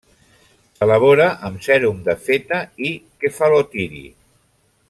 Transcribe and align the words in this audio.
S'elabora 0.77 1.27
amb 1.51 1.61
sèrum 1.67 2.01
de 2.09 2.17
feta 2.31 2.63
i 2.89 2.91
kefalotiri. 3.25 4.07